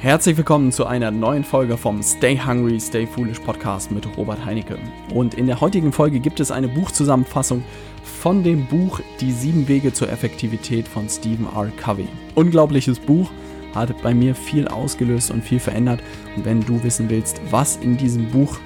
[0.00, 4.78] Herzlich willkommen zu einer neuen Folge vom Stay Hungry, Stay Foolish Podcast mit Robert Heinecke.
[5.12, 7.64] Und in der heutigen Folge gibt es eine Buchzusammenfassung
[8.04, 11.72] von dem Buch Die sieben Wege zur Effektivität von Stephen R.
[11.82, 12.06] Covey.
[12.36, 13.28] Unglaubliches Buch,
[13.74, 16.00] hat bei mir viel ausgelöst und viel verändert.
[16.36, 18.56] Und wenn du wissen willst, was in diesem Buch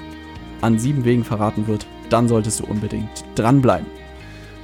[0.60, 4.01] an sieben Wegen verraten wird, dann solltest du unbedingt dranbleiben.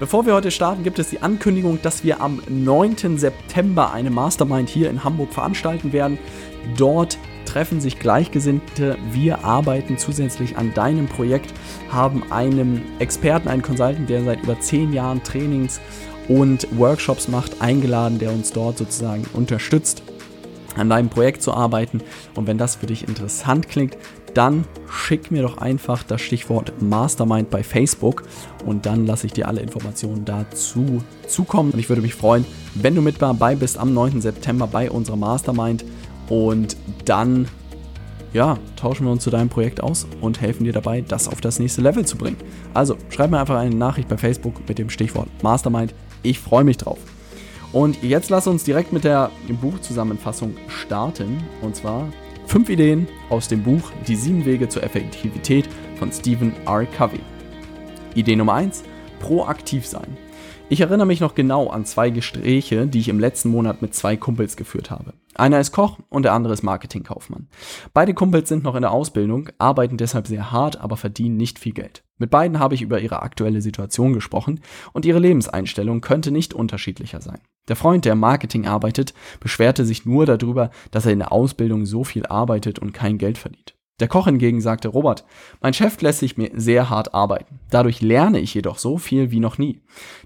[0.01, 3.19] Bevor wir heute starten, gibt es die Ankündigung, dass wir am 9.
[3.19, 6.19] September eine Mastermind hier in Hamburg veranstalten werden.
[6.77, 8.97] Dort treffen sich Gleichgesinnte.
[9.11, 11.53] Wir arbeiten zusätzlich an deinem Projekt,
[11.91, 15.81] haben einen Experten, einen Consultant, der seit über zehn Jahren Trainings
[16.29, 20.05] und Workshops macht, eingeladen, der uns dort sozusagen unterstützt,
[20.77, 22.03] an deinem Projekt zu arbeiten.
[22.37, 23.97] Und wenn das für dich interessant klingt,
[24.39, 28.23] dann schick mir doch einfach das Stichwort Mastermind bei Facebook
[28.65, 31.73] und dann lasse ich dir alle Informationen dazu zukommen.
[31.73, 32.45] Und ich würde mich freuen,
[32.77, 34.21] wenn du mit dabei bist am 9.
[34.21, 35.85] September bei unserer Mastermind
[36.29, 37.49] und dann
[38.33, 41.59] ja, tauschen wir uns zu deinem Projekt aus und helfen dir dabei, das auf das
[41.59, 42.37] nächste Level zu bringen.
[42.75, 45.95] Also schreib mir einfach eine Nachricht bei Facebook mit dem Stichwort Mastermind.
[46.23, 46.99] Ich freue mich drauf.
[47.73, 51.43] Und jetzt lass uns direkt mit der Buchzusammenfassung starten.
[51.61, 52.07] Und zwar
[52.49, 56.87] fünf Ideen aus dem Buch Die sieben Wege zur Effektivität von Stephen R.
[56.87, 57.21] Covey.
[58.15, 58.85] Idee Nummer eins:
[59.21, 60.17] Proaktiv sein.
[60.71, 64.17] Ich erinnere mich noch genau an zwei Gespräche, die ich im letzten Monat mit zwei
[64.17, 65.13] Kumpels geführt habe.
[65.39, 67.47] Einer ist Koch und der andere ist Marketingkaufmann.
[67.95, 71.73] Beide Kumpels sind noch in der Ausbildung, arbeiten deshalb sehr hart, aber verdienen nicht viel
[71.73, 72.03] Geld.
[72.19, 74.61] Mit beiden habe ich über ihre aktuelle Situation gesprochen
[74.93, 77.39] und ihre Lebenseinstellung könnte nicht unterschiedlicher sein.
[77.69, 81.87] Der Freund, der im Marketing arbeitet, beschwerte sich nur darüber, dass er in der Ausbildung
[81.87, 83.78] so viel arbeitet und kein Geld verdient.
[84.01, 85.25] Der Koch hingegen sagte, Robert,
[85.61, 87.59] mein Chef lässt sich mir sehr hart arbeiten.
[87.71, 89.81] Dadurch lerne ich jedoch so viel wie noch nie.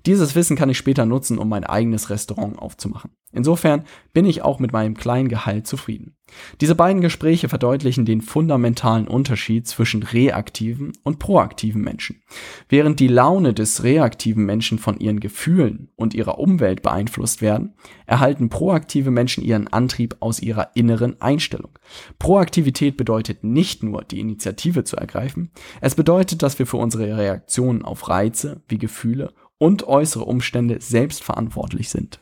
[0.04, 3.12] Dieses Wissen kann ich später nutzen, um mein eigenes Restaurant aufzumachen.
[3.32, 6.16] Insofern bin ich auch mit meinem kleinen Gehalt zufrieden.
[6.60, 12.22] Diese beiden Gespräche verdeutlichen den fundamentalen Unterschied zwischen reaktiven und proaktiven Menschen.
[12.68, 17.74] Während die Laune des reaktiven Menschen von ihren Gefühlen und ihrer Umwelt beeinflusst werden,
[18.06, 21.70] erhalten proaktive Menschen ihren Antrieb aus ihrer inneren Einstellung.
[22.18, 25.50] Proaktivität bedeutet nicht nur, die Initiative zu ergreifen,
[25.80, 31.22] es bedeutet, dass wir für unsere Reaktionen auf Reize wie Gefühle und äußere Umstände selbst
[31.22, 32.20] verantwortlich sind.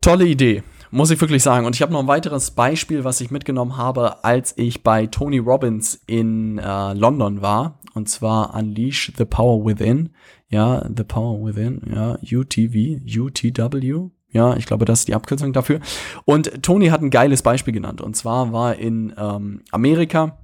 [0.00, 0.62] Tolle Idee
[0.92, 1.66] muss ich wirklich sagen.
[1.66, 5.38] Und ich habe noch ein weiteres Beispiel, was ich mitgenommen habe, als ich bei Tony
[5.38, 7.80] Robbins in äh, London war.
[7.94, 10.10] Und zwar Unleash the Power Within.
[10.48, 11.80] Ja, The Power Within.
[11.92, 14.10] Ja, UTV, UTW.
[14.30, 15.80] Ja, ich glaube, das ist die Abkürzung dafür.
[16.24, 18.00] Und Tony hat ein geiles Beispiel genannt.
[18.00, 20.38] Und zwar war in ähm, Amerika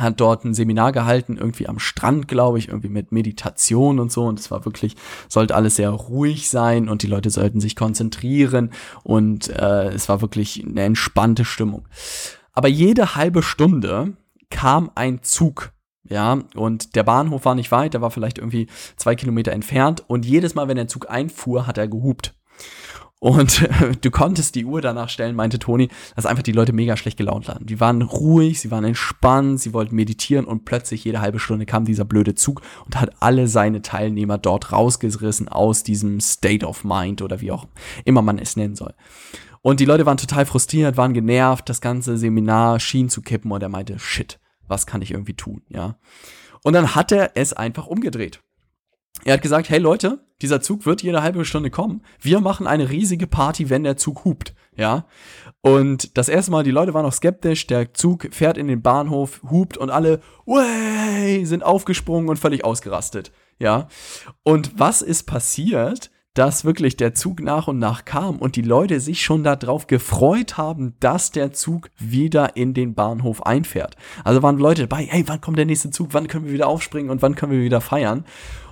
[0.00, 4.24] hat dort ein Seminar gehalten, irgendwie am Strand, glaube ich, irgendwie mit Meditation und so.
[4.24, 4.96] Und es war wirklich,
[5.28, 8.70] sollte alles sehr ruhig sein und die Leute sollten sich konzentrieren
[9.02, 11.86] und äh, es war wirklich eine entspannte Stimmung.
[12.52, 14.16] Aber jede halbe Stunde
[14.50, 15.72] kam ein Zug
[16.10, 18.66] ja, und der Bahnhof war nicht weit, der war vielleicht irgendwie
[18.96, 20.04] zwei Kilometer entfernt.
[20.06, 22.34] Und jedes Mal, wenn der Zug einfuhr, hat er gehupt.
[23.20, 23.68] Und
[24.04, 27.48] du konntest die Uhr danach stellen, meinte Toni, dass einfach die Leute mega schlecht gelaunt
[27.48, 27.66] waren.
[27.66, 31.84] Die waren ruhig, sie waren entspannt, sie wollten meditieren und plötzlich jede halbe Stunde kam
[31.84, 37.20] dieser blöde Zug und hat alle seine Teilnehmer dort rausgerissen aus diesem State of Mind
[37.20, 37.66] oder wie auch
[38.04, 38.94] immer man es nennen soll.
[39.62, 43.62] Und die Leute waren total frustriert, waren genervt, das ganze Seminar schien zu kippen und
[43.62, 45.96] er meinte, shit, was kann ich irgendwie tun, ja.
[46.62, 48.40] Und dann hat er es einfach umgedreht.
[49.24, 52.02] Er hat gesagt, hey Leute, dieser Zug wird jede halbe Stunde kommen.
[52.20, 55.06] Wir machen eine riesige Party, wenn der Zug hupt, ja.
[55.60, 59.42] Und das erste Mal, die Leute waren noch skeptisch, der Zug fährt in den Bahnhof,
[59.50, 63.88] hupt und alle, way, sind aufgesprungen und völlig ausgerastet, ja.
[64.44, 66.10] Und was ist passiert?
[66.38, 70.56] dass wirklich der Zug nach und nach kam und die Leute sich schon darauf gefreut
[70.56, 73.96] haben, dass der Zug wieder in den Bahnhof einfährt.
[74.22, 77.10] Also waren Leute dabei, hey, wann kommt der nächste Zug, wann können wir wieder aufspringen
[77.10, 78.24] und wann können wir wieder feiern?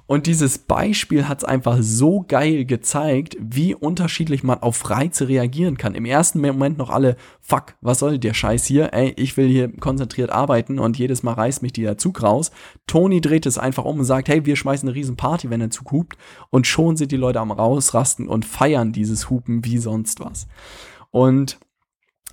[0.06, 5.76] Und dieses Beispiel hat es einfach so geil gezeigt, wie unterschiedlich man auf Reize reagieren
[5.76, 5.96] kann.
[5.96, 8.92] Im ersten Moment noch alle, fuck, was soll der Scheiß hier?
[8.92, 12.52] Ey, ich will hier konzentriert arbeiten und jedes Mal reißt mich dieser Zug raus.
[12.86, 15.70] Tony dreht es einfach um und sagt, hey, wir schmeißen eine riesen Party, wenn der
[15.70, 16.16] Zug hupt.
[16.50, 20.46] Und schon sind die Leute am rausrasten und feiern dieses Hupen wie sonst was.
[21.10, 21.58] Und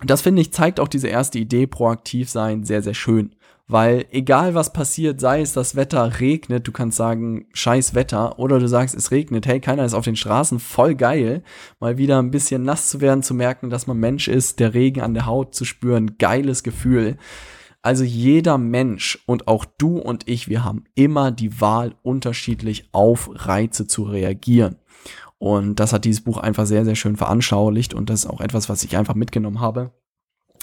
[0.02, 3.36] das finde ich zeigt auch diese erste Idee, proaktiv sein, sehr, sehr schön.
[3.68, 8.60] Weil egal was passiert, sei es das Wetter regnet, du kannst sagen, scheiß Wetter, oder
[8.60, 11.44] du sagst, es regnet, hey, keiner ist auf den Straßen, voll geil,
[11.80, 15.02] mal wieder ein bisschen nass zu werden, zu merken, dass man Mensch ist, der Regen
[15.02, 17.18] an der Haut zu spüren, geiles Gefühl.
[17.82, 23.30] Also jeder Mensch und auch du und ich, wir haben immer die Wahl, unterschiedlich auf
[23.34, 24.78] Reize zu reagieren.
[25.44, 28.70] Und das hat dieses Buch einfach sehr, sehr schön veranschaulicht und das ist auch etwas,
[28.70, 29.92] was ich einfach mitgenommen habe.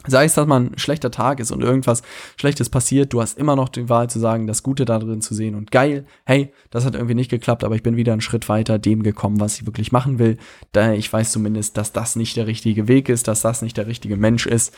[0.07, 2.01] Sei es, dass man ein schlechter Tag ist und irgendwas
[2.39, 5.35] Schlechtes passiert, du hast immer noch die Wahl zu sagen, das Gute da drin zu
[5.35, 8.49] sehen und geil, hey, das hat irgendwie nicht geklappt, aber ich bin wieder einen Schritt
[8.49, 10.39] weiter dem gekommen, was ich wirklich machen will.
[10.73, 13.87] Daher ich weiß zumindest, dass das nicht der richtige Weg ist, dass das nicht der
[13.87, 14.75] richtige Mensch ist.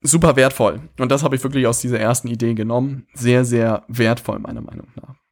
[0.00, 0.80] Super wertvoll.
[0.98, 3.06] Und das habe ich wirklich aus dieser ersten Idee genommen.
[3.12, 5.25] Sehr, sehr wertvoll, meiner Meinung nach.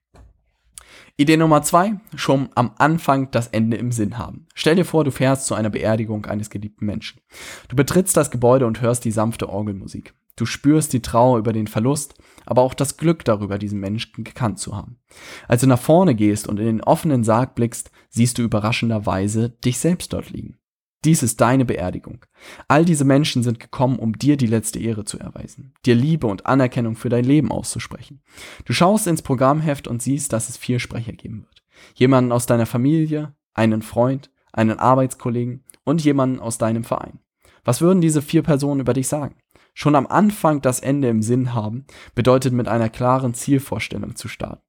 [1.17, 4.49] Idee Nummer zwei, schon am Anfang das Ende im Sinn haben.
[4.53, 7.21] Stell dir vor, du fährst zu einer Beerdigung eines geliebten Menschen.
[7.69, 10.15] Du betrittst das Gebäude und hörst die sanfte Orgelmusik.
[10.35, 12.17] Du spürst die Trauer über den Verlust,
[12.47, 14.99] aber auch das Glück darüber, diesen Menschen gekannt zu haben.
[15.47, 19.79] Als du nach vorne gehst und in den offenen Sarg blickst, siehst du überraschenderweise dich
[19.79, 20.59] selbst dort liegen.
[21.05, 22.25] Dies ist deine Beerdigung.
[22.67, 26.47] All diese Menschen sind gekommen, um dir die letzte Ehre zu erweisen, dir Liebe und
[26.47, 28.23] Anerkennung für dein Leben auszusprechen.
[28.65, 31.63] Du schaust ins Programmheft und siehst, dass es vier Sprecher geben wird.
[31.95, 37.19] Jemanden aus deiner Familie, einen Freund, einen Arbeitskollegen und jemanden aus deinem Verein.
[37.65, 39.37] Was würden diese vier Personen über dich sagen?
[39.75, 41.85] Schon am Anfang das Ende im Sinn haben,
[42.15, 44.63] bedeutet mit einer klaren Zielvorstellung zu starten.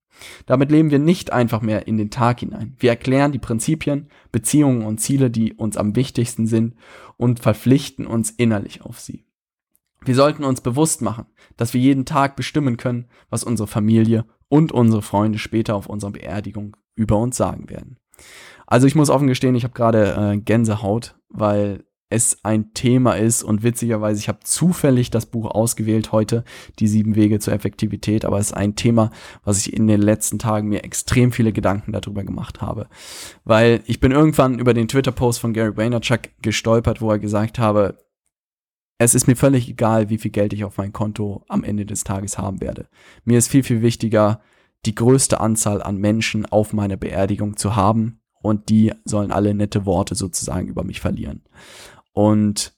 [0.46, 2.76] Damit leben wir nicht einfach mehr in den Tag hinein.
[2.80, 6.76] Wir erklären die Prinzipien, Beziehungen und Ziele, die uns am wichtigsten sind
[7.18, 9.26] und verpflichten uns innerlich auf sie.
[10.04, 11.26] Wir sollten uns bewusst machen,
[11.58, 16.12] dass wir jeden Tag bestimmen können, was unsere Familie und unsere Freunde später auf unserer
[16.12, 17.98] Beerdigung über uns sagen werden.
[18.68, 21.84] Also ich muss offen gestehen, ich habe gerade äh, Gänsehaut, weil
[22.16, 26.44] es ein Thema ist und witzigerweise, ich habe zufällig das Buch ausgewählt heute,
[26.80, 29.12] die sieben Wege zur Effektivität, aber es ist ein Thema,
[29.44, 32.88] was ich in den letzten Tagen mir extrem viele Gedanken darüber gemacht habe.
[33.44, 37.98] Weil ich bin irgendwann über den Twitter-Post von Gary Vaynerchuk gestolpert, wo er gesagt habe,
[38.98, 42.06] es ist mir völlig egal, wie viel Geld ich auf mein Konto am Ende des
[42.06, 42.88] Tages haben werde.
[43.26, 44.40] Mir ist viel, viel wichtiger,
[44.86, 49.86] die größte Anzahl an Menschen auf meiner Beerdigung zu haben und die sollen alle nette
[49.86, 51.42] Worte sozusagen über mich verlieren.
[52.16, 52.74] Und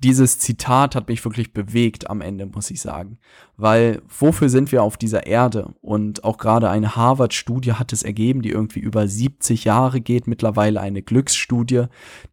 [0.00, 3.18] dieses Zitat hat mich wirklich bewegt am Ende, muss ich sagen.
[3.56, 5.72] Weil wofür sind wir auf dieser Erde?
[5.80, 10.80] Und auch gerade eine Harvard-Studie hat es ergeben, die irgendwie über 70 Jahre geht, mittlerweile
[10.80, 11.84] eine Glücksstudie,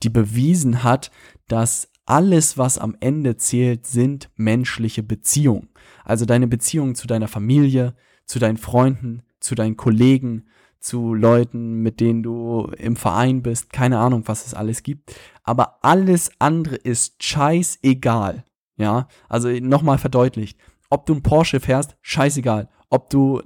[0.01, 1.11] die bewiesen hat,
[1.47, 5.69] dass alles, was am Ende zählt, sind menschliche Beziehungen.
[6.03, 7.95] Also deine Beziehungen zu deiner Familie,
[8.25, 10.47] zu deinen Freunden, zu deinen Kollegen,
[10.85, 15.15] zu Leuten, mit denen du im Verein bist, keine Ahnung, was es alles gibt.
[15.43, 18.45] Aber alles andere ist scheißegal.
[18.77, 20.59] Ja, also nochmal verdeutlicht.
[20.89, 22.69] Ob du ein Porsche fährst, scheißegal.
[22.89, 23.41] Ob du,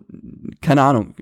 [0.62, 1.16] keine Ahnung,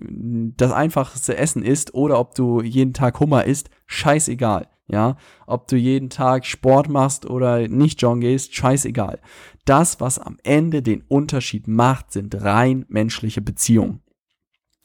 [0.57, 4.67] das einfachste Essen isst oder ob du jeden Tag Hummer isst, scheißegal.
[4.89, 9.19] Ja, ob du jeden Tag Sport machst oder nicht joggen gehst, scheißegal.
[9.65, 14.01] Das, was am Ende den Unterschied macht, sind rein menschliche Beziehungen.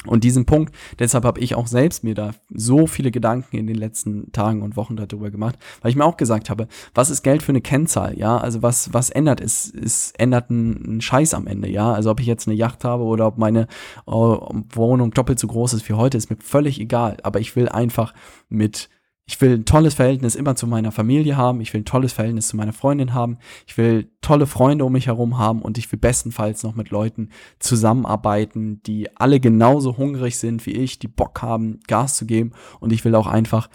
[0.06, 3.76] Und diesen Punkt, deshalb habe ich auch selbst mir da so viele Gedanken in den
[3.76, 7.43] letzten Tagen und Wochen darüber gemacht, weil ich mir auch gesagt habe, was ist Geld
[7.43, 8.37] für eine Kennzahl, ja?
[8.37, 9.72] Also was, was ändert es?
[9.72, 11.93] Es ändert einen Scheiß am Ende, ja?
[11.93, 13.69] Also ob ich jetzt eine Yacht habe oder ob meine
[14.06, 14.38] uh,
[14.72, 17.19] Wohnung doppelt so groß ist wie heute, ist mir völlig egal.
[17.22, 18.12] Aber ich will einfach
[18.49, 18.88] mit
[19.25, 21.61] ich will ein tolles Verhältnis immer zu meiner Familie haben.
[21.61, 23.39] Ich will ein tolles Verhältnis zu meiner Freundin haben.
[23.67, 27.29] Ich will tolle Freunde um mich herum haben und ich will bestenfalls noch mit Leuten
[27.61, 32.52] zusammenarbeiten, die alle genauso hungrig sind wie ich, die Bock haben, Gas zu geben.
[32.81, 33.69] Und ich will auch einfach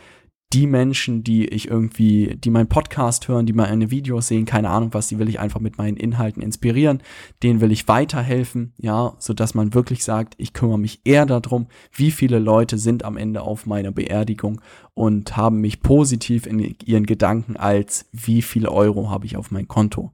[0.54, 4.94] die Menschen, die ich irgendwie, die meinen Podcast hören, die meine Videos sehen, keine Ahnung
[4.94, 7.04] was, die will ich einfach mit meinen Inhalten inspirieren,
[7.44, 11.68] denen will ich weiterhelfen, ja, so dass man wirklich sagt, ich kümmere mich eher darum,
[11.92, 14.62] wie viele Leute sind am Ende auf meiner Beerdigung
[14.94, 19.68] und haben mich positiv in ihren Gedanken als wie viele Euro habe ich auf mein
[19.68, 20.14] Konto.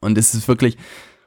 [0.00, 0.76] Und es ist wirklich,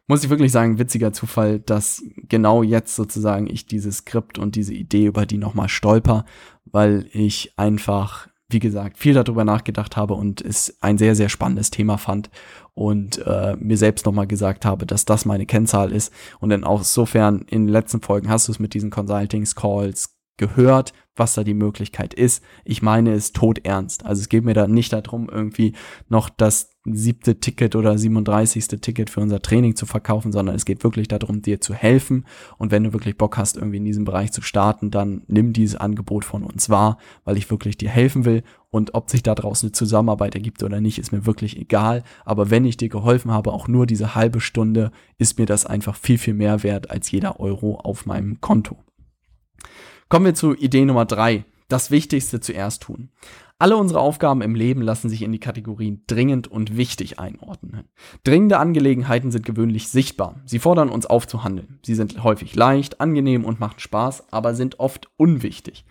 [0.10, 4.74] muss ich wirklich sagen, witziger Zufall, dass genau jetzt sozusagen ich dieses Skript und diese
[4.74, 6.26] Idee über die nochmal stolper,
[6.66, 11.70] weil ich einfach, wie gesagt, viel darüber nachgedacht habe und es ein sehr, sehr spannendes
[11.70, 12.32] Thema fand
[12.74, 16.12] und äh, mir selbst nochmal gesagt habe, dass das meine Kennzahl ist.
[16.40, 20.94] Und dann auch insofern in den letzten Folgen hast du es mit diesen Consultings-Calls gehört,
[21.16, 22.44] was da die Möglichkeit ist.
[22.66, 24.06] Ich meine es tot ernst.
[24.08, 25.74] Also es geht mir da nicht darum, irgendwie
[26.08, 28.68] noch das siebte Ticket oder 37.
[28.82, 32.26] Ticket für unser Training zu verkaufen, sondern es geht wirklich darum, dir zu helfen.
[32.58, 35.76] Und wenn du wirklich Bock hast, irgendwie in diesem Bereich zu starten, dann nimm dieses
[35.76, 38.44] Angebot von uns wahr, weil ich wirklich dir helfen will.
[38.72, 42.04] Und ob sich da draußen eine Zusammenarbeit ergibt oder nicht, ist mir wirklich egal.
[42.24, 45.96] Aber wenn ich dir geholfen habe, auch nur diese halbe Stunde, ist mir das einfach
[45.96, 48.78] viel, viel mehr wert als jeder Euro auf meinem Konto.
[50.08, 51.46] Kommen wir zu Idee Nummer drei.
[51.68, 53.10] Das Wichtigste zuerst tun.
[53.62, 57.84] Alle unsere Aufgaben im Leben lassen sich in die Kategorien dringend und wichtig einordnen.
[58.24, 60.40] Dringende Angelegenheiten sind gewöhnlich sichtbar.
[60.46, 61.78] Sie fordern uns auf zu handeln.
[61.84, 65.84] Sie sind häufig leicht, angenehm und machen Spaß, aber sind oft unwichtig.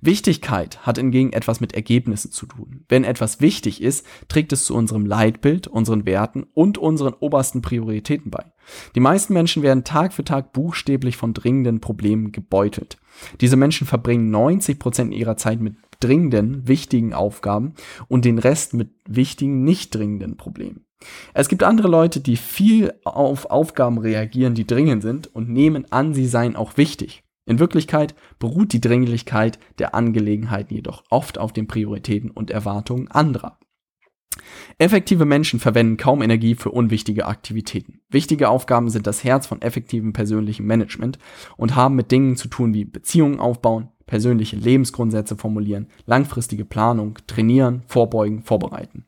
[0.00, 2.86] Wichtigkeit hat hingegen etwas mit Ergebnissen zu tun.
[2.88, 8.30] Wenn etwas wichtig ist, trägt es zu unserem Leitbild, unseren Werten und unseren obersten Prioritäten
[8.30, 8.46] bei.
[8.94, 12.96] Die meisten Menschen werden Tag für Tag buchstäblich von dringenden Problemen gebeutelt.
[13.42, 17.74] Diese Menschen verbringen 90 Prozent ihrer Zeit mit dringenden, wichtigen Aufgaben
[18.08, 20.86] und den Rest mit wichtigen, nicht dringenden Problemen.
[21.32, 26.14] Es gibt andere Leute, die viel auf Aufgaben reagieren, die dringend sind und nehmen an,
[26.14, 27.22] sie seien auch wichtig.
[27.46, 33.58] In Wirklichkeit beruht die Dringlichkeit der Angelegenheiten jedoch oft auf den Prioritäten und Erwartungen anderer.
[34.78, 38.00] Effektive Menschen verwenden kaum Energie für unwichtige Aktivitäten.
[38.08, 41.18] Wichtige Aufgaben sind das Herz von effektivem persönlichem Management
[41.56, 47.82] und haben mit Dingen zu tun wie Beziehungen aufbauen, persönliche Lebensgrundsätze formulieren, langfristige Planung, trainieren,
[47.86, 49.04] vorbeugen, vorbereiten.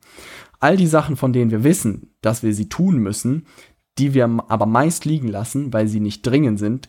[0.60, 3.46] All die Sachen, von denen wir wissen, dass wir sie tun müssen,
[3.98, 6.88] die wir aber meist liegen lassen, weil sie nicht dringend sind,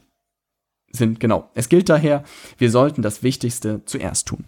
[0.91, 1.49] sind genau.
[1.55, 2.23] Es gilt daher,
[2.59, 4.45] wir sollten das Wichtigste zuerst tun.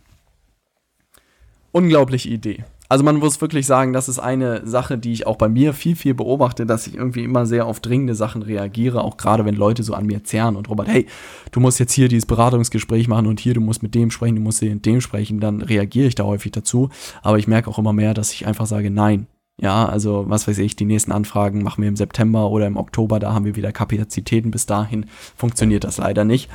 [1.71, 2.65] Unglaubliche Idee.
[2.87, 5.95] Also man muss wirklich sagen, das ist eine Sache, die ich auch bei mir viel,
[5.95, 9.81] viel beobachte, dass ich irgendwie immer sehr auf dringende Sachen reagiere, auch gerade wenn Leute
[9.81, 11.07] so an mir zerren und Robert, hey,
[11.51, 14.41] du musst jetzt hier dieses Beratungsgespräch machen und hier, du musst mit dem sprechen, du
[14.41, 16.89] musst mit dem sprechen, dann reagiere ich da häufig dazu.
[17.23, 19.27] Aber ich merke auch immer mehr, dass ich einfach sage, nein,
[19.57, 23.19] ja, also was weiß ich, die nächsten Anfragen machen wir im September oder im Oktober,
[23.19, 24.51] da haben wir wieder Kapazitäten.
[24.51, 25.05] Bis dahin
[25.37, 26.49] funktioniert das leider nicht.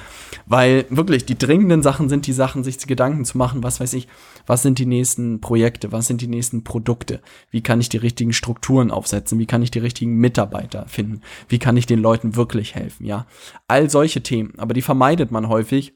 [0.44, 4.06] Weil wirklich die dringenden Sachen sind die Sachen, sich Gedanken zu machen, was weiß ich,
[4.46, 8.34] was sind die nächsten Projekte, was sind die nächsten Produkte, wie kann ich die richtigen
[8.34, 12.74] Strukturen aufsetzen, wie kann ich die richtigen Mitarbeiter finden, wie kann ich den Leuten wirklich
[12.74, 13.26] helfen, ja.
[13.66, 15.94] All solche Themen, aber die vermeidet man häufig,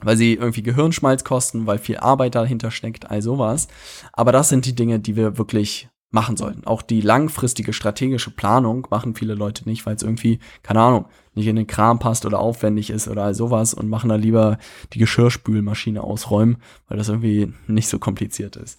[0.00, 3.68] weil sie irgendwie Gehirnschmalz kosten, weil viel Arbeit dahinter steckt, all sowas.
[4.12, 6.66] Aber das sind die Dinge, die wir wirklich machen sollten.
[6.66, 11.46] Auch die langfristige strategische Planung machen viele Leute nicht, weil es irgendwie, keine Ahnung, nicht
[11.46, 14.58] in den Kram passt oder aufwendig ist oder all sowas und machen da lieber
[14.92, 16.56] die Geschirrspülmaschine ausräumen,
[16.88, 18.78] weil das irgendwie nicht so kompliziert ist.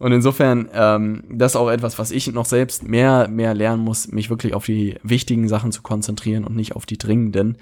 [0.00, 4.08] Und insofern, ähm, das ist auch etwas, was ich noch selbst mehr, mehr lernen muss,
[4.08, 7.58] mich wirklich auf die wichtigen Sachen zu konzentrieren und nicht auf die dringenden.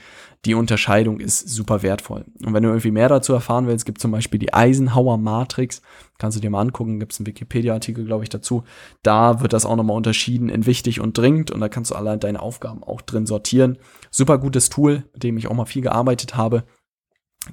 [0.47, 2.25] Die Unterscheidung ist super wertvoll.
[2.43, 5.83] Und wenn du irgendwie mehr dazu erfahren willst, gibt zum Beispiel die Eisenhower Matrix.
[6.17, 8.65] Kannst du dir mal angucken, gibt es einen Wikipedia-Artikel, glaube ich, dazu.
[9.03, 12.19] Da wird das auch nochmal unterschieden in wichtig und dringend und da kannst du allein
[12.19, 13.77] deine Aufgaben auch drin sortieren.
[14.11, 16.65] Super gutes Tool, mit dem ich auch mal viel gearbeitet habe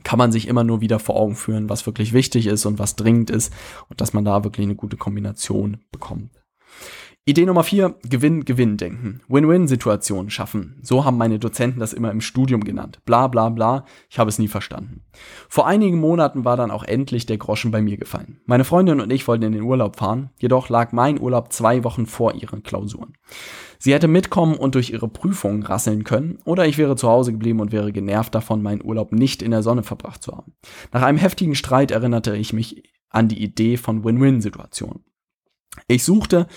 [0.03, 2.95] kann man sich immer nur wieder vor Augen führen, was wirklich wichtig ist und was
[2.95, 3.53] dringend ist
[3.89, 6.31] und dass man da wirklich eine gute Kombination bekommt.
[7.29, 9.21] Idee Nummer vier, Gewinn-Gewinn-Denken.
[9.27, 10.79] Win-Win-Situationen schaffen.
[10.81, 13.01] So haben meine Dozenten das immer im Studium genannt.
[13.05, 15.03] Bla bla bla, ich habe es nie verstanden.
[15.47, 18.41] Vor einigen Monaten war dann auch endlich der Groschen bei mir gefallen.
[18.47, 22.07] Meine Freundin und ich wollten in den Urlaub fahren, jedoch lag mein Urlaub zwei Wochen
[22.07, 23.13] vor ihren Klausuren.
[23.77, 27.59] Sie hätte mitkommen und durch ihre Prüfungen rasseln können, oder ich wäre zu Hause geblieben
[27.59, 30.53] und wäre genervt davon, meinen Urlaub nicht in der Sonne verbracht zu haben.
[30.91, 35.03] Nach einem heftigen Streit erinnerte ich mich an die Idee von Win-Win-Situationen.
[35.87, 36.47] Ich suchte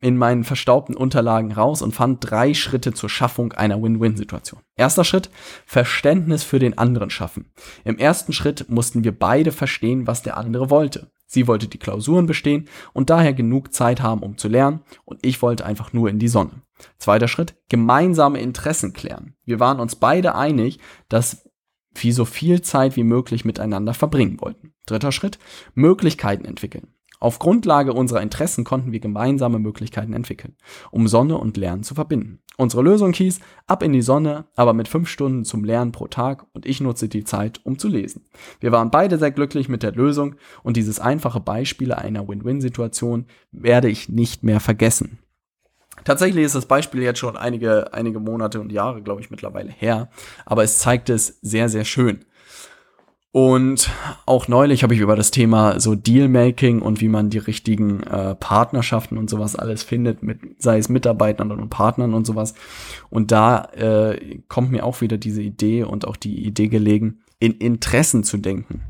[0.00, 4.60] in meinen verstaubten Unterlagen raus und fand drei Schritte zur Schaffung einer Win-Win-Situation.
[4.76, 5.30] Erster Schritt,
[5.66, 7.50] Verständnis für den anderen schaffen.
[7.84, 11.10] Im ersten Schritt mussten wir beide verstehen, was der andere wollte.
[11.26, 15.42] Sie wollte die Klausuren bestehen und daher genug Zeit haben, um zu lernen, und ich
[15.42, 16.62] wollte einfach nur in die Sonne.
[16.98, 19.34] Zweiter Schritt, gemeinsame Interessen klären.
[19.44, 20.78] Wir waren uns beide einig,
[21.08, 21.48] dass
[21.94, 24.74] wir so viel Zeit wie möglich miteinander verbringen wollten.
[24.86, 25.38] Dritter Schritt,
[25.74, 26.93] Möglichkeiten entwickeln.
[27.20, 30.56] Auf Grundlage unserer Interessen konnten wir gemeinsame Möglichkeiten entwickeln,
[30.90, 32.40] um Sonne und Lernen zu verbinden.
[32.56, 36.46] Unsere Lösung hieß, ab in die Sonne, aber mit fünf Stunden zum Lernen pro Tag
[36.52, 38.26] und ich nutze die Zeit, um zu lesen.
[38.60, 43.88] Wir waren beide sehr glücklich mit der Lösung und dieses einfache Beispiel einer Win-Win-Situation werde
[43.88, 45.18] ich nicht mehr vergessen.
[46.04, 50.10] Tatsächlich ist das Beispiel jetzt schon einige, einige Monate und Jahre, glaube ich, mittlerweile her,
[50.44, 52.24] aber es zeigt es sehr, sehr schön.
[53.36, 53.90] Und
[54.26, 58.36] auch neulich habe ich über das Thema so Dealmaking und wie man die richtigen äh,
[58.36, 62.54] Partnerschaften und sowas alles findet, mit, sei es Mitarbeitern und Partnern und sowas.
[63.10, 67.54] Und da äh, kommt mir auch wieder diese Idee und auch die Idee gelegen, in
[67.54, 68.82] Interessen zu denken.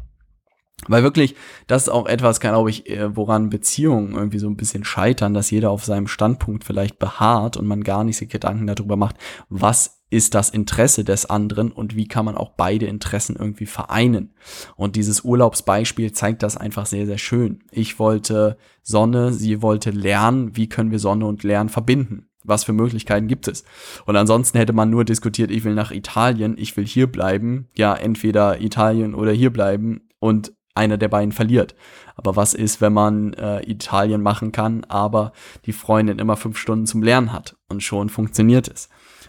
[0.89, 1.37] Weil wirklich,
[1.67, 5.51] das ist auch etwas, glaube ich, äh, woran Beziehungen irgendwie so ein bisschen scheitern, dass
[5.51, 9.17] jeder auf seinem Standpunkt vielleicht beharrt und man gar nicht sich Gedanken darüber macht,
[9.49, 14.33] was ist das Interesse des anderen und wie kann man auch beide Interessen irgendwie vereinen.
[14.77, 17.65] Und dieses Urlaubsbeispiel zeigt das einfach sehr, sehr schön.
[17.73, 22.29] Ich wollte Sonne, sie wollte lernen, wie können wir Sonne und Lernen verbinden?
[22.45, 23.65] Was für Möglichkeiten gibt es?
[24.07, 27.67] Und ansonsten hätte man nur diskutiert, ich will nach Italien, ich will hier bleiben.
[27.75, 30.03] Ja, entweder Italien oder hier bleiben.
[30.21, 31.75] Und einer der beiden verliert.
[32.15, 35.33] Aber was ist, wenn man äh, Italien machen kann, aber
[35.67, 38.89] die Freundin immer fünf Stunden zum Lernen hat und schon funktioniert es?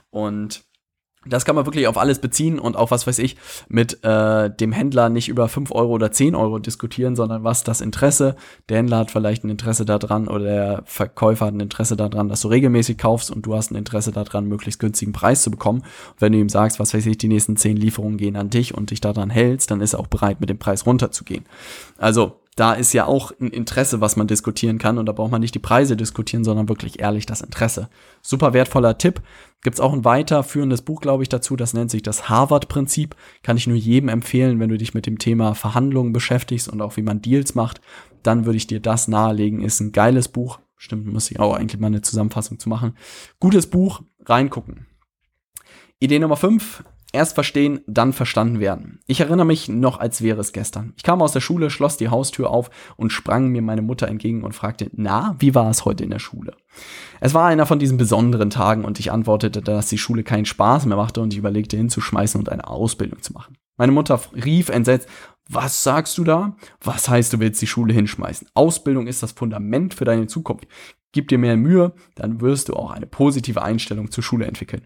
[0.10, 0.65] Und
[1.26, 3.36] das kann man wirklich auf alles beziehen und auch, was weiß ich,
[3.68, 7.82] mit äh, dem Händler nicht über 5 Euro oder 10 Euro diskutieren, sondern was das
[7.82, 8.36] Interesse,
[8.70, 12.42] der Händler hat vielleicht ein Interesse daran oder der Verkäufer hat ein Interesse daran, dass
[12.42, 15.80] du regelmäßig kaufst und du hast ein Interesse daran, möglichst günstigen Preis zu bekommen.
[15.80, 18.76] Und wenn du ihm sagst, was weiß ich, die nächsten 10 Lieferungen gehen an dich
[18.76, 21.46] und dich daran hältst, dann ist er auch bereit, mit dem Preis runterzugehen.
[21.98, 25.42] Also da ist ja auch ein Interesse, was man diskutieren kann und da braucht man
[25.42, 27.90] nicht die Preise diskutieren, sondern wirklich ehrlich das Interesse.
[28.22, 29.22] Super wertvoller Tipp.
[29.66, 33.16] Gibt's auch ein weiterführendes Buch, glaube ich, dazu, das nennt sich das Harvard-Prinzip.
[33.42, 36.98] Kann ich nur jedem empfehlen, wenn du dich mit dem Thema Verhandlungen beschäftigst und auch
[36.98, 37.82] wie man Deals macht,
[38.22, 39.64] dann würde ich dir das nahelegen.
[39.64, 40.60] Ist ein geiles Buch.
[40.78, 42.96] Stimmt, muss ich auch eigentlich mal eine Zusammenfassung zu machen.
[43.40, 44.86] Gutes Buch, reingucken.
[45.98, 46.84] Idee Nummer 5,
[47.16, 49.00] Erst verstehen, dann verstanden werden.
[49.08, 50.92] Ich erinnere mich noch, als wäre es gestern.
[50.98, 54.44] Ich kam aus der Schule, schloss die Haustür auf und sprang mir meine Mutter entgegen
[54.44, 56.58] und fragte, na, wie war es heute in der Schule?
[57.22, 60.88] Es war einer von diesen besonderen Tagen und ich antwortete, dass die Schule keinen Spaß
[60.88, 63.56] mehr machte und ich überlegte hinzuschmeißen und eine Ausbildung zu machen.
[63.78, 65.08] Meine Mutter rief entsetzt,
[65.48, 66.58] was sagst du da?
[66.82, 68.50] Was heißt, du willst die Schule hinschmeißen?
[68.56, 70.68] Ausbildung ist das Fundament für deine Zukunft.
[71.14, 74.86] Gib dir mehr Mühe, dann wirst du auch eine positive Einstellung zur Schule entwickeln.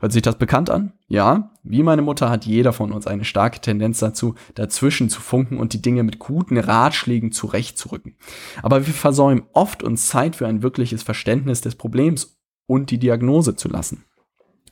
[0.00, 0.92] Hört sich das bekannt an?
[1.06, 5.58] Ja, wie meine Mutter hat jeder von uns eine starke Tendenz dazu, dazwischen zu funken
[5.58, 8.16] und die Dinge mit guten Ratschlägen zurechtzurücken.
[8.62, 13.56] Aber wir versäumen oft uns Zeit für ein wirkliches Verständnis des Problems und die Diagnose
[13.56, 14.04] zu lassen.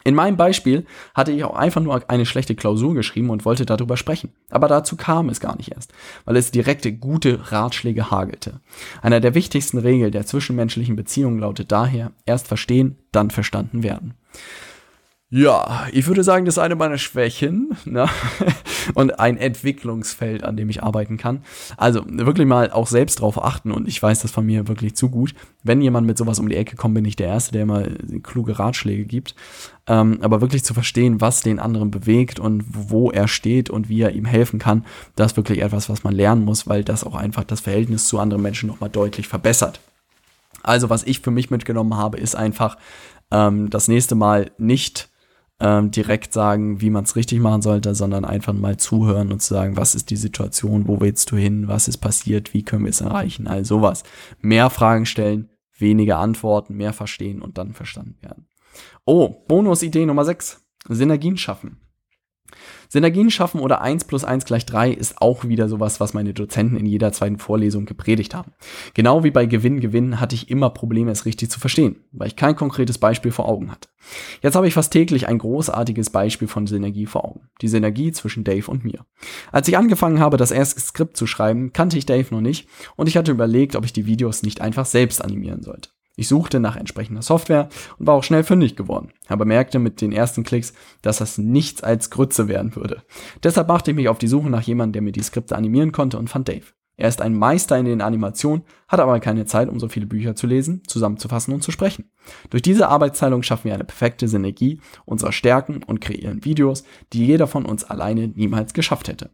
[0.02, 3.98] In meinem Beispiel hatte ich auch einfach nur eine schlechte Klausur geschrieben und wollte darüber
[3.98, 4.32] sprechen.
[4.48, 5.92] Aber dazu kam es gar nicht erst,
[6.24, 8.60] weil es direkte gute Ratschläge hagelte.
[9.02, 14.14] Einer der wichtigsten Regeln der zwischenmenschlichen Beziehungen lautet daher, erst verstehen, dann verstanden werden.
[15.32, 18.08] Ja, ich würde sagen, das ist eine meiner Schwächen ne?
[18.94, 21.44] und ein Entwicklungsfeld, an dem ich arbeiten kann.
[21.76, 25.08] Also wirklich mal auch selbst drauf achten und ich weiß das von mir wirklich zu
[25.08, 25.36] gut.
[25.62, 27.84] Wenn jemand mit sowas um die Ecke kommt, bin ich der Erste, der immer
[28.24, 29.36] kluge Ratschläge gibt.
[29.86, 34.02] Ähm, aber wirklich zu verstehen, was den anderen bewegt und wo er steht und wie
[34.02, 34.84] er ihm helfen kann,
[35.14, 38.18] das ist wirklich etwas, was man lernen muss, weil das auch einfach das Verhältnis zu
[38.18, 39.78] anderen Menschen nochmal deutlich verbessert.
[40.64, 42.76] Also was ich für mich mitgenommen habe, ist einfach
[43.30, 45.09] ähm, das nächste Mal nicht
[45.60, 49.54] ähm, direkt sagen, wie man es richtig machen sollte, sondern einfach mal zuhören und zu
[49.54, 52.90] sagen, was ist die Situation, wo willst du hin, was ist passiert, wie können wir
[52.90, 54.02] es erreichen, all sowas.
[54.40, 58.46] Mehr Fragen stellen, weniger Antworten, mehr verstehen und dann verstanden werden.
[59.04, 60.60] Oh, Bonusidee Nummer 6.
[60.88, 61.78] Synergien schaffen.
[62.88, 66.76] Synergien schaffen oder 1 plus 1 gleich 3 ist auch wieder sowas, was meine Dozenten
[66.76, 68.52] in jeder zweiten Vorlesung gepredigt haben.
[68.94, 72.36] Genau wie bei Gewinn, Gewinn hatte ich immer Probleme, es richtig zu verstehen, weil ich
[72.36, 73.88] kein konkretes Beispiel vor Augen hatte.
[74.42, 77.48] Jetzt habe ich fast täglich ein großartiges Beispiel von Synergie vor Augen.
[77.60, 79.04] Die Synergie zwischen Dave und mir.
[79.52, 83.08] Als ich angefangen habe, das erste Skript zu schreiben, kannte ich Dave noch nicht und
[83.08, 85.90] ich hatte überlegt, ob ich die Videos nicht einfach selbst animieren sollte.
[86.20, 90.12] Ich suchte nach entsprechender Software und war auch schnell fündig geworden, aber merkte mit den
[90.12, 93.02] ersten Klicks, dass das nichts als Grütze werden würde.
[93.42, 96.18] Deshalb machte ich mich auf die Suche nach jemandem, der mir die Skripte animieren konnte
[96.18, 96.66] und fand Dave.
[96.98, 100.36] Er ist ein Meister in den Animationen, hat aber keine Zeit, um so viele Bücher
[100.36, 102.10] zu lesen, zusammenzufassen und zu sprechen.
[102.50, 107.46] Durch diese Arbeitsteilung schaffen wir eine perfekte Synergie unserer Stärken und kreieren Videos, die jeder
[107.46, 109.30] von uns alleine niemals geschafft hätte.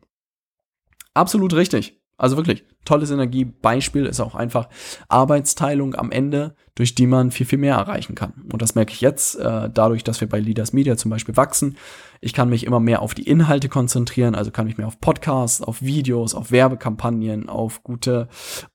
[1.15, 2.01] Absolut richtig.
[2.17, 4.69] Also wirklich, tolles Energiebeispiel ist auch einfach
[5.09, 8.35] Arbeitsteilung am Ende, durch die man viel, viel mehr erreichen kann.
[8.53, 11.77] Und das merke ich jetzt, äh, dadurch, dass wir bei Leaders Media zum Beispiel wachsen.
[12.21, 15.63] Ich kann mich immer mehr auf die Inhalte konzentrieren, also kann ich mehr auf Podcasts,
[15.63, 18.29] auf Videos, auf Werbekampagnen, auf gute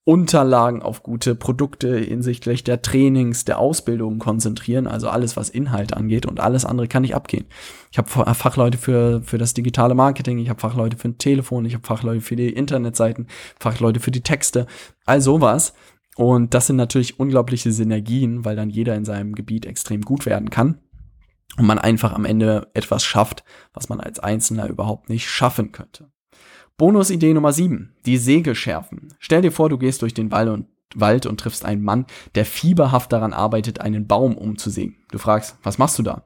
[0.03, 6.25] Unterlagen, auf gute Produkte hinsichtlich der Trainings, der Ausbildung konzentrieren, also alles, was Inhalte angeht
[6.25, 7.45] und alles andere kann ich abgehen.
[7.91, 11.73] Ich habe Fachleute für, für das digitale Marketing, ich habe Fachleute für ein Telefon, ich
[11.75, 13.27] habe Fachleute für die Internetseiten,
[13.59, 14.67] Fachleute für die Texte,
[15.05, 15.73] all sowas.
[16.15, 20.49] Und das sind natürlich unglaubliche Synergien, weil dann jeder in seinem Gebiet extrem gut werden
[20.49, 20.79] kann
[21.57, 26.11] und man einfach am Ende etwas schafft, was man als Einzelner überhaupt nicht schaffen könnte.
[26.77, 27.93] Bonusidee Nummer 7.
[28.05, 29.13] Die Säge schärfen.
[29.19, 32.45] Stell dir vor, du gehst durch den Wald und, Wald und triffst einen Mann, der
[32.45, 34.95] fieberhaft daran arbeitet, einen Baum umzusägen.
[35.11, 36.23] Du fragst, was machst du da?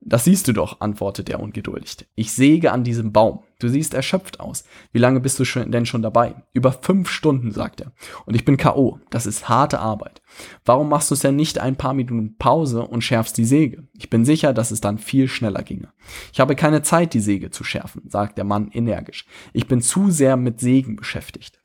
[0.00, 2.06] Das siehst du doch, antwortet er ungeduldig.
[2.14, 3.44] Ich säge an diesem Baum.
[3.64, 4.64] Du siehst erschöpft aus.
[4.92, 6.34] Wie lange bist du schon, denn schon dabei?
[6.52, 7.92] Über fünf Stunden, sagt er.
[8.26, 8.98] Und ich bin K.O.
[9.08, 10.20] Das ist harte Arbeit.
[10.66, 13.88] Warum machst du es denn nicht ein paar Minuten Pause und schärfst die Säge?
[13.96, 15.88] Ich bin sicher, dass es dann viel schneller ginge.
[16.30, 19.24] Ich habe keine Zeit, die Säge zu schärfen, sagt der Mann energisch.
[19.54, 21.63] Ich bin zu sehr mit Sägen beschäftigt.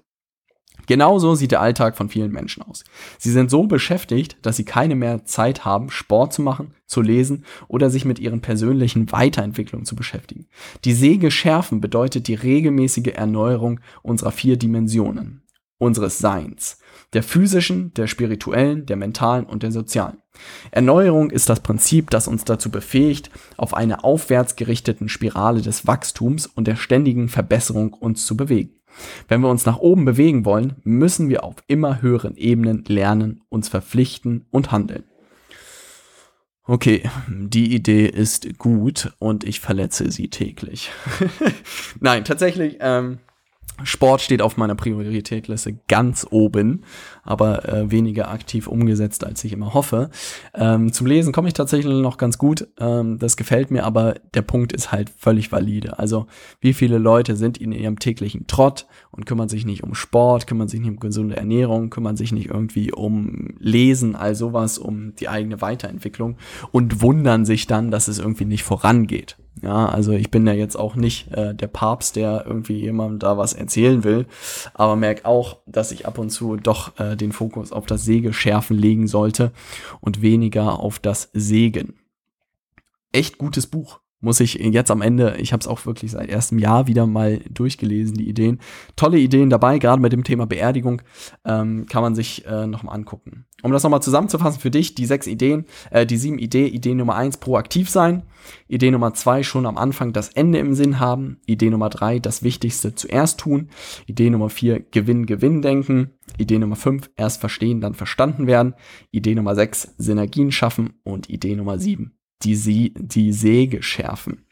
[0.89, 2.83] Genauso sieht der Alltag von vielen Menschen aus.
[3.19, 7.45] Sie sind so beschäftigt, dass sie keine mehr Zeit haben, Sport zu machen, zu lesen
[7.67, 10.47] oder sich mit ihren persönlichen Weiterentwicklungen zu beschäftigen.
[10.85, 15.43] Die Säge schärfen bedeutet die regelmäßige Erneuerung unserer vier Dimensionen,
[15.77, 16.79] unseres Seins,
[17.13, 20.17] der physischen, der spirituellen, der mentalen und der sozialen.
[20.71, 26.47] Erneuerung ist das Prinzip, das uns dazu befähigt, auf einer aufwärts gerichteten Spirale des Wachstums
[26.47, 28.78] und der ständigen Verbesserung uns zu bewegen.
[29.27, 33.69] Wenn wir uns nach oben bewegen wollen, müssen wir auf immer höheren Ebenen lernen, uns
[33.69, 35.03] verpflichten und handeln.
[36.63, 40.91] Okay, die Idee ist gut und ich verletze sie täglich.
[41.99, 43.17] Nein, tatsächlich, ähm,
[43.83, 46.83] Sport steht auf meiner Prioritätliste ganz oben,
[47.23, 50.09] aber äh, weniger aktiv umgesetzt, als ich immer hoffe.
[50.53, 52.67] Ähm, zum Lesen komme ich tatsächlich noch ganz gut.
[52.79, 55.99] Ähm, das gefällt mir, aber der Punkt ist halt völlig valide.
[55.99, 56.27] Also
[56.59, 60.67] wie viele Leute sind in ihrem täglichen Trott und kümmern sich nicht um Sport, kümmern
[60.67, 65.29] sich nicht um gesunde Ernährung, kümmern sich nicht irgendwie um Lesen, all sowas, um die
[65.29, 66.37] eigene Weiterentwicklung
[66.71, 69.37] und wundern sich dann, dass es irgendwie nicht vorangeht.
[69.61, 73.37] Ja, also ich bin ja jetzt auch nicht äh, der Papst, der irgendwie jemandem da
[73.37, 74.25] was erzählen will,
[74.73, 78.77] aber merke auch, dass ich ab und zu doch äh, den Fokus auf das Sägeschärfen
[78.77, 79.51] legen sollte
[79.99, 81.95] und weniger auf das Sägen.
[83.11, 86.59] Echt gutes Buch muss ich jetzt am Ende, ich habe es auch wirklich seit erstem
[86.59, 88.59] Jahr wieder mal durchgelesen, die Ideen.
[88.95, 91.01] Tolle Ideen dabei, gerade mit dem Thema Beerdigung,
[91.45, 93.45] ähm, kann man sich äh, nochmal angucken.
[93.61, 96.73] Um das nochmal zusammenzufassen für dich, die sechs Ideen, äh, die sieben Ideen.
[96.73, 98.23] Idee Nummer eins, proaktiv sein.
[98.67, 101.39] Idee Nummer zwei, schon am Anfang das Ende im Sinn haben.
[101.45, 103.69] Idee Nummer drei, das Wichtigste zuerst tun.
[104.05, 106.11] Idee Nummer vier, Gewinn, Gewinn denken.
[106.37, 108.75] Idee Nummer fünf, erst verstehen, dann verstanden werden.
[109.11, 110.93] Idee Nummer sechs, Synergien schaffen.
[111.03, 114.45] Und Idee Nummer sieben, die, Sie die Säge schärfen.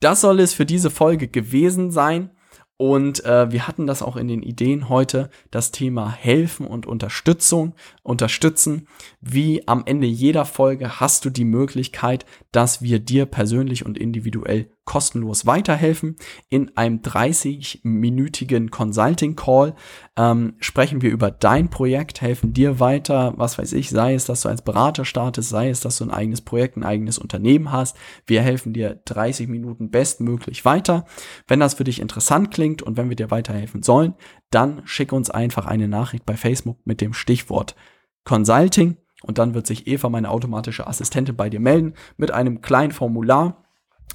[0.00, 2.30] Das soll es für diese Folge gewesen sein.
[2.78, 7.74] Und äh, wir hatten das auch in den Ideen heute, das Thema Helfen und Unterstützung,
[8.02, 8.88] unterstützen.
[9.20, 14.70] Wie am Ende jeder Folge hast du die Möglichkeit, dass wir dir persönlich und individuell
[14.90, 16.16] kostenlos weiterhelfen.
[16.48, 19.76] In einem 30-minütigen Consulting Call
[20.16, 24.40] ähm, sprechen wir über dein Projekt, helfen dir weiter, was weiß ich, sei es, dass
[24.40, 27.96] du als Berater startest, sei es, dass du ein eigenes Projekt, ein eigenes Unternehmen hast.
[28.26, 31.06] Wir helfen dir 30 Minuten bestmöglich weiter.
[31.46, 34.14] Wenn das für dich interessant klingt und wenn wir dir weiterhelfen sollen,
[34.50, 37.76] dann schick uns einfach eine Nachricht bei Facebook mit dem Stichwort
[38.24, 42.90] Consulting und dann wird sich Eva, meine automatische Assistentin, bei dir melden mit einem kleinen
[42.90, 43.69] Formular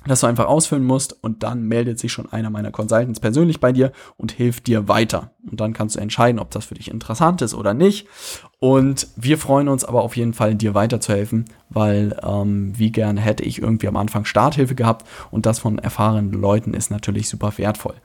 [0.06, 3.72] das du einfach ausfüllen musst und dann meldet sich schon einer meiner Consultants persönlich bei
[3.72, 5.32] dir und hilft dir weiter.
[5.50, 8.08] Und dann kannst du entscheiden, ob das für dich interessant ist oder nicht.
[8.60, 13.44] Und wir freuen uns aber auf jeden Fall, dir weiterzuhelfen, weil ähm, wie gerne hätte
[13.44, 17.96] ich irgendwie am Anfang Starthilfe gehabt und das von erfahrenen Leuten ist natürlich super wertvoll.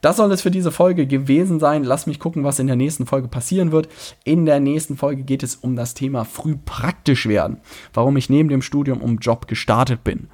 [0.00, 1.84] Das soll es für diese Folge gewesen sein.
[1.84, 3.88] Lass mich gucken, was in der nächsten Folge passieren wird.
[4.24, 7.58] In der nächsten Folge geht es um das Thema früh praktisch werden.
[7.92, 10.28] Warum ich neben dem Studium um Job gestartet bin.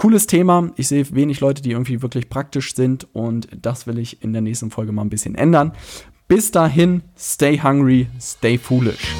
[0.00, 0.70] Cooles Thema.
[0.76, 4.40] Ich sehe wenig Leute, die irgendwie wirklich praktisch sind und das will ich in der
[4.40, 5.72] nächsten Folge mal ein bisschen ändern.
[6.26, 9.14] Bis dahin, stay hungry, stay foolish.